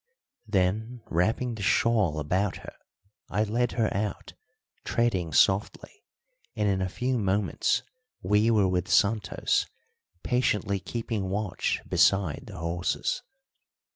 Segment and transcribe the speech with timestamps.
[0.47, 2.73] Then, wrapping the shawl about her,
[3.29, 4.33] I led her out,
[4.83, 6.03] treading softly,
[6.55, 7.83] and in a few moments
[8.23, 9.67] we were with Santos,
[10.23, 13.21] patiently keeping watch beside the horses.